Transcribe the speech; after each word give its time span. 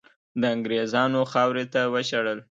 د 0.41 0.43
انګریزانو 0.55 1.19
خاورې 1.31 1.65
ته 1.73 1.81
وشړل. 1.93 2.39